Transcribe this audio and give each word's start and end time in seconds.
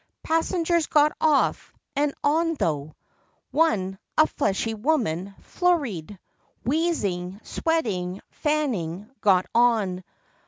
Passengers 0.23 0.87
got 0.87 1.15
off 1.21 1.71
and 1.95 2.11
on, 2.23 2.55
tho'; 2.55 2.95
One, 3.51 3.99
a 4.17 4.25
fleshy 4.25 4.73
woman, 4.73 5.35
flurried, 5.41 6.17
Wheezing, 6.65 7.39
sweating, 7.43 8.19
fanning, 8.31 9.11
got 9.21 9.45
on. 9.53 10.03